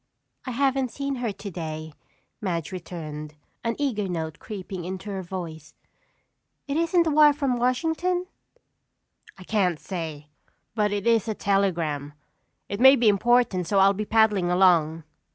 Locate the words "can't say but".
9.43-10.91